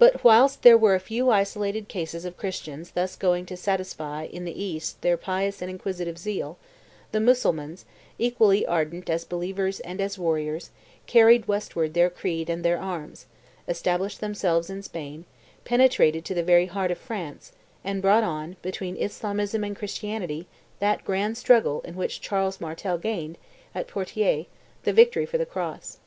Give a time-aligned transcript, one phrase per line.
[0.00, 4.44] But whilst there were a few isolated cases of Christians thus going to satisfy in
[4.44, 6.58] the East their pious and inquisitive zeal,
[7.12, 7.84] the Mussulmans,
[8.18, 10.70] equally ardent as believers and as warriors,
[11.06, 13.26] carried Westward their creed and their arms,
[13.68, 15.24] established themselves in Spain,
[15.64, 17.52] penetrated to the very heart of France,
[17.84, 20.48] and brought on, between Islamism and Christianity,
[20.80, 23.38] that grand struggle in which Charles Martel gained,
[23.72, 24.46] at Poitiers,
[24.82, 25.98] the victory for the Cross.